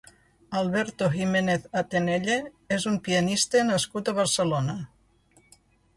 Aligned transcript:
Alberto 0.59 1.09
Giménez 1.15 1.67
Atenelle 1.83 2.37
és 2.79 2.89
un 2.93 2.97
pianista 3.09 3.65
nascut 3.71 4.11
a 4.13 4.19
Barcelona. 4.23 4.79